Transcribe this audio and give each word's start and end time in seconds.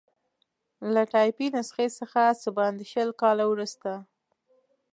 له 0.93 1.01
ټایپي 1.11 1.47
نسخې 1.55 1.87
څخه 1.99 2.21
څه 2.41 2.49
باندې 2.59 2.83
شل 2.91 3.09
کاله 3.21 3.45
وروسته. 3.47 3.91